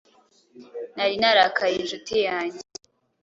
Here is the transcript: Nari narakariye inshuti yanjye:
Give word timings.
Nari 0.95 1.15
narakariye 1.21 1.79
inshuti 1.81 2.15
yanjye: 2.27 2.59